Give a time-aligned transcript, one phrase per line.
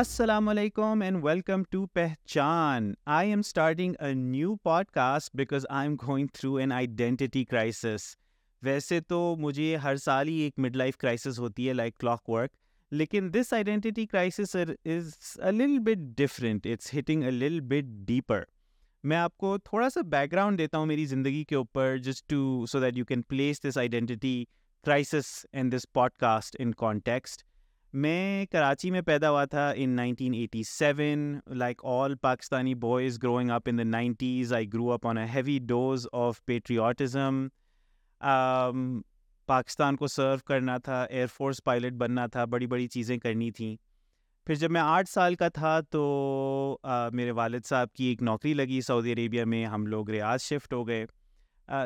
[0.00, 2.92] السلام علیکم and welcome to Pehchaan
[3.06, 8.04] I am starting a new podcast because I am going through an identity crisis
[8.62, 12.50] ویسے تو مجھے ہر سال ہی ایک مڈ لائف کرائسس ہوتی ہے لائک کلاک ورک
[12.92, 15.12] لیکن دس identity crisis is
[15.38, 18.42] a Lal but different it's hitting a Lal bit deeper
[19.04, 22.66] میں آپ کو تھوڑا سا بیک گراؤنڈ دیتا ہوں میری زندگی کے اوپر just to
[22.66, 24.44] so that you can place this identity
[24.84, 27.51] crisis and this podcast in context
[27.94, 31.38] میں کراچی میں پیدا ہوا تھا in nineteen eighty seven
[31.46, 35.58] like all Pakistani boys growing up in the nineties I grew up on a heavy
[35.58, 37.46] dose of patriotism
[39.48, 43.76] Pakistan کو serve کرنا تھا air force pilot بننا تھا بڑی بڑی چیزیں کرنی تھیں
[44.46, 46.78] پھر جب میں آٹھ سال کا تھا تو
[47.12, 50.86] میرے والد صاحب کی ایک نوکری لگی سعودی عربیہ میں ہم لوگ ریاض شفٹ ہو
[50.86, 51.06] گئے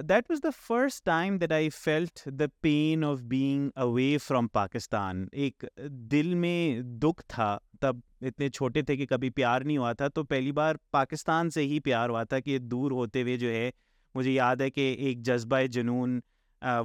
[0.00, 5.27] that was the first time that I felt the pain of being away from Pakistan
[5.33, 5.65] ایک
[6.11, 7.97] دل میں دکھ تھا تب
[8.21, 11.81] اتنے چھوٹے تھے کہ کبھی پیار نہیں ہوا تھا تو پہلی بار پاکستان سے ہی
[11.81, 13.71] پیار ہوا تھا کہ دور ہوتے ہوئے جو ہے
[14.15, 16.21] مجھے یاد ہے کہ ایک جذبہ جنون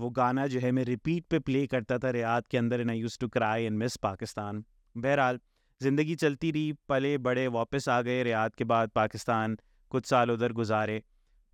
[0.02, 3.00] وہ گانا جو ہے میں ریپیٹ پہ پلے کرتا تھا ریاض کے اندر and I
[3.00, 4.62] used to cry and miss Pakistan
[4.96, 5.38] بہرحال
[5.82, 9.56] زندگی چلتی رہی پلے بڑے واپس آ گئے ریاض کے بعد پاکستان
[9.92, 11.00] کچھ سال ادھر گزارے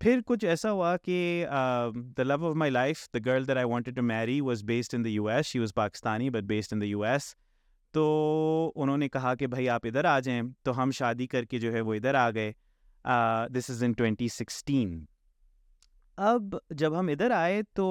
[0.00, 1.46] پھر کچھ ایسا ہوا کہ
[2.16, 5.04] the love of my life the girl that I wanted to marry was based in
[5.04, 7.34] the U S she was Pakistani but based in the U S
[7.94, 8.72] تو
[8.76, 11.72] انہوں نے کہا کہ بھائی آپ ادھر آ جائیں تو ہم شادی کر کے جو
[11.72, 12.52] ہے وہ ادھر آ گئے
[13.48, 15.04] دس از ان ٹوینٹی سکسٹین
[16.18, 17.84] اب جب ہم ادھر آئے تو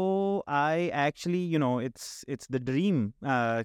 [0.47, 3.09] I actually you know it's it's the dream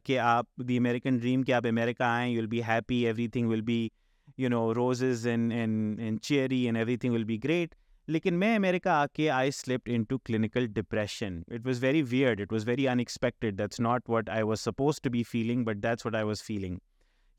[0.05, 3.49] کہ آپ دی امیریکن ڈریم کہ آپ امیریکا آئیں you will be happy everything
[3.49, 3.89] will be
[4.39, 7.75] you know roses in cherry and everything will be great
[8.09, 12.41] لیکن میں America آ کے I slipped into clinical depression it was very weird
[12.41, 13.03] it was very in
[13.43, 16.79] that's not what I was suppose to be feeling but that's what I was feeling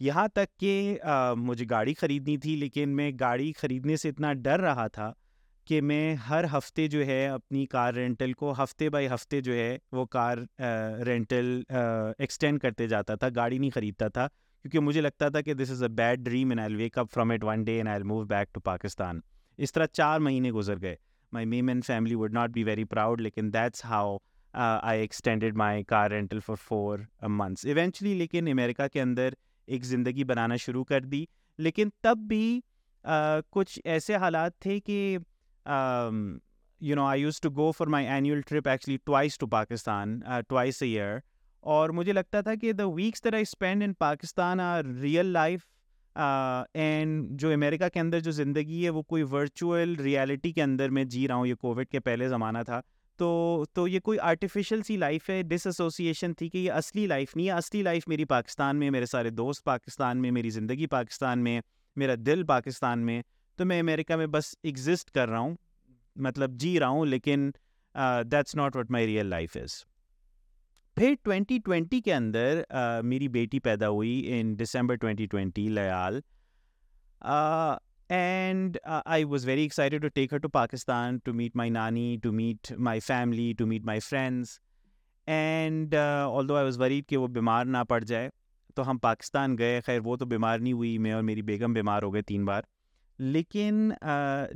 [0.00, 0.98] یہاں تک کہ
[1.38, 5.12] مجھے گاڑی خریدنی تھی لیکن میں گاڑی خریدنے سے اتنا ڈر رہا تھا
[5.68, 9.78] کہ میں ہر ہفتے جو ہے اپنی کار رینٹل کو ہفتے بائی ہفتے جو ہے
[9.92, 10.38] وہ کار
[11.06, 11.62] رینٹل
[11.70, 14.28] ایکسٹینڈ کرتے جاتا تھا گاڑی نہیں خریدتا تھا
[14.28, 17.30] کیونکہ مجھے لگتا تھا کہ this is a bad dream and I wake up from
[17.30, 19.20] it one day and I move back to Pakistan
[19.58, 20.96] اس طرح چار مہینے گزر گئے
[21.34, 24.18] my mom and family would not be very proud لیکن that's how
[24.54, 27.00] I extended my car rental for four
[27.22, 29.34] months eventually لیکن America کے اندر
[29.68, 31.26] ایک زندگی بنانا شروع کر دی
[31.60, 32.60] لیکن تب بھی
[33.06, 35.18] uh, کچھ ایسے حالات تھے کہ
[36.82, 40.82] you know I used to go for my annual trip actually twice to Pakistan twice
[40.84, 41.18] a year
[41.64, 45.62] اور مجھے لگتا تھا کہ the weeks there I spend in Pakistan are real life
[46.16, 51.04] and جو امریکہ کے اندر جو زندگی ہے وہ کوئی ورچوئل ریالٹی کے اندر میں
[51.04, 52.82] جی رہا ہوں یہ کووڈ کے پہلے زمانہ تھا
[53.18, 57.36] تو تو یہ کوئی آرٹیفیشیل سی لائف ہے ڈس ایسوسیشن تھی کہ یہ اصلی لائف
[57.36, 61.40] نہیں ہے اصلی لائف میری پاکستان میں میرے سارے دوست پاکستان میں میری زندگی پاکستان
[61.40, 61.62] میں
[61.96, 63.22] میرا دل پاکستان میں
[63.56, 65.56] تو میں امیریکہ میں بس ایگزسٹ کر رہا ہوں
[66.16, 67.52] مطلب جی رہا ہوں لیکن
[68.32, 69.93] that's not what my real life is
[70.98, 72.62] پھر ٹوینٹی ٹوینٹی کے اندر
[73.04, 76.20] میری بیٹی پیدا ہوئی in December twenty twenty Layal
[78.10, 82.32] and I was very excited to take her to Pakistan to meet my نانی to
[82.32, 84.60] meet my family to meet my friends
[85.28, 88.30] and although I was worried کہ وہ بیمار نہ پڑ جائے
[88.78, 92.04] تو ہم پاکستان گئے خیر وہ تو بیمار نہیں ہوئی میں اور میری بیگم بیمار
[92.04, 92.62] ہو گئے تین بار
[93.20, 93.90] لیکن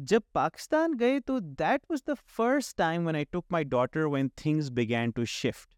[0.00, 4.28] جب پاکستان گئے تو that was the first time when I took my daughter when
[4.36, 5.76] things begin to shift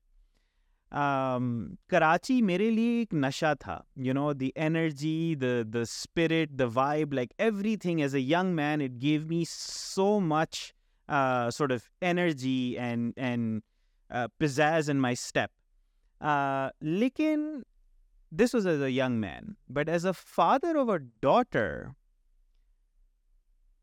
[0.91, 7.13] Karachi میرے لیے ایک نشہ تھا you know the energy the the spirit the vibe
[7.13, 10.55] like everything as a young man it gave me so much
[11.51, 13.61] sort of energy and and
[14.39, 16.23] pizzazz in my step
[16.81, 17.49] لیکن
[18.31, 21.83] this was as a young man but as a father of a daughter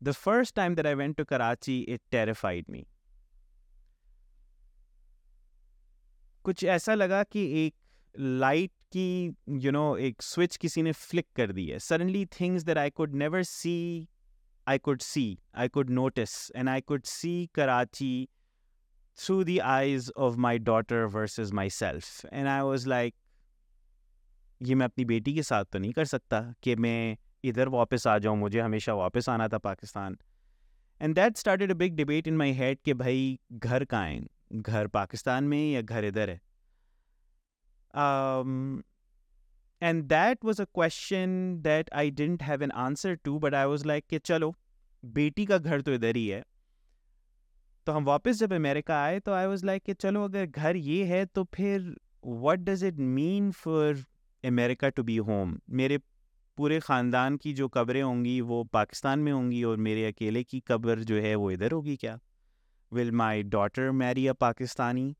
[0.01, 2.81] the first time that I went to Karachi it terrified me
[6.47, 9.31] کچھ ایسا لگا کہ ایک light کی
[9.61, 13.15] you know ایک switch کسی نے فلک کر دی ہے suddenly things that I could
[13.15, 13.75] never see
[14.67, 15.23] I could see
[15.53, 18.25] I could notice and I could see Karachi
[19.17, 23.13] through the eyes of my daughter versus myself and I was like
[24.61, 27.15] یہ میں اپنی بیٹی کے ساتھ تو نہیں کر سکتا کہ میں
[27.43, 30.15] ادھر واپس آ جاؤں مجھے ہمیشہ واپس آنا تھا Pakistan
[31.01, 34.19] and that started a big debate in my head کہ بھائی گھر کا آئیں
[34.51, 36.37] گھر پاکستان میں یا گھر ادھر ہے
[39.81, 41.59] and that was a question
[41.63, 44.51] that I didn't have an answer to but I was like کہ چلو
[45.03, 46.41] بیٹی کا گھر تو ادھر ہی ہے
[47.85, 51.05] تو ہم واپس جب امیریکا آئے تو آئی واز لائک کہ چلو اگر گھر یہ
[51.05, 51.89] ہے تو پھر
[52.23, 53.93] what does it mean for
[54.43, 55.97] America to be home میرے
[56.57, 60.43] پورے خاندان کی جو قبریں ہوں گی وہ پاکستان میں ہوں گی اور میرے اکیلے
[60.43, 62.15] کی قبر جو ہے وہ ادھر ہوگی کیا
[62.91, 65.13] ول my daughter marry a Pakistani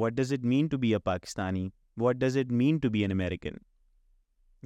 [0.00, 1.68] what does it mean to be a Pakistani
[1.96, 3.56] what does it mean to be an American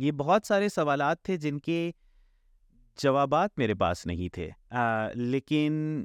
[0.00, 1.91] یہ بہت سارے سوالات تھے جن کے
[2.99, 6.05] جوابات میرے پاس نہیں تھے آ, لیکن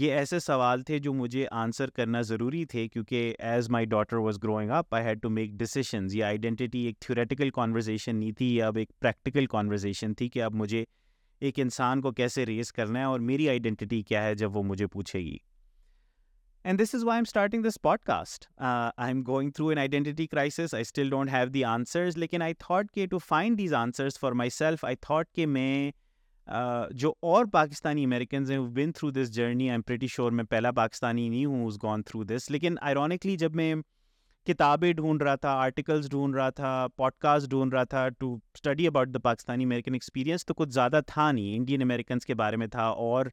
[0.00, 4.38] یہ ایسے سوال تھے جو مجھے آنسر کرنا ضروری تھے کیونکہ as my daughter was
[4.42, 8.66] growing up I had to make decisions یہ آئیڈینٹی ایک تھیوریٹیکل کانورزیشن نہیں تھی یا
[8.68, 10.84] اب ایک پریکٹیکل کانورزیشن تھی کہ اب مجھے
[11.40, 14.86] ایک انسان کو کیسے ریز کرنا ہے اور میری آئیڈینٹی کیا ہے جب وہ مجھے
[14.86, 15.36] پوچھے گی
[16.64, 20.26] and this is why am starting this podcast I am going through an identity
[20.26, 24.18] crisis I still don't have the answers لیکن آئی تھاٹ کے to find these answers
[24.18, 25.90] for myself I thought کہ میں
[26.48, 30.44] uh, جو اور Pakistani Americans ہیں one through this journey I am pretty sure میں
[30.44, 33.74] پہلا پاکستانی نہیں ہوں از گون تھرو دس لیکن آئرونکلی جب میں
[34.46, 38.86] کتابیں ڈھونڈ رہا تھا آرٹیکلس ڈھونڈ رہا تھا پوڈ کاسٹ ڈھونڈ رہا تھا to study
[38.86, 42.66] about the Pakistani American experience تو کچھ زیادہ تھا نہیں انڈین امیریکنس کے بارے میں
[42.66, 43.26] تھا اور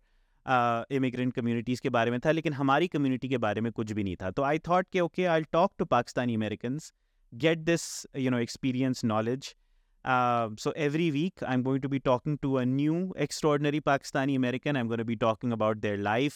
[0.46, 4.16] امیگرینٹ کمیونٹیز کے بارے میں تھا لیکن ہماری کمیونٹی کے بارے میں کچھ بھی نہیں
[4.16, 6.92] تھا تو آئی تھاٹ کہ okay I talk to Pakistani Americans
[7.34, 8.06] get this
[8.16, 9.54] you know experience knowledge
[10.60, 14.76] so every week I am going to be talking to a new extraordinary Pakistani American
[14.76, 16.34] I am going be talking about their life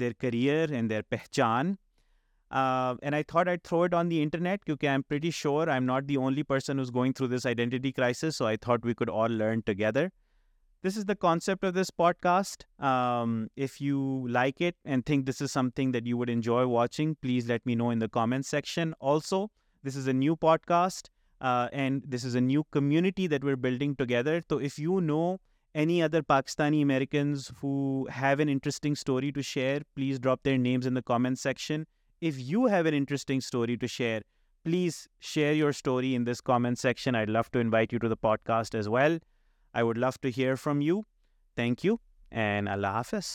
[0.00, 1.74] their career and their pehchaan
[2.50, 5.86] Uh, and I thought I'd throw it on the internet because I'm pretty sure I'm
[5.86, 8.36] not the only person who's going through this identity crisis.
[8.36, 10.10] So I thought we could all learn together.
[10.82, 12.64] This is the concept of this podcast.
[12.82, 17.16] Um, if you like it and think this is something that you would enjoy watching,
[17.20, 18.94] please let me know in the comments section.
[18.98, 19.50] Also,
[19.82, 21.08] this is a new podcast
[21.40, 24.42] uh, and this is a new community that we're building together.
[24.48, 25.38] So if you know
[25.74, 30.86] any other Pakistani Americans who have an interesting story to share, please drop their names
[30.86, 31.86] in the comments section.
[32.20, 34.20] If you have an interesting story to share,
[34.62, 37.14] please share your story in this comment section.
[37.14, 39.18] I'd love to invite you to the podcast as well.
[39.72, 41.06] I would love to hear from you.
[41.56, 42.00] Thank you,
[42.30, 43.35] and Allah Hafiz.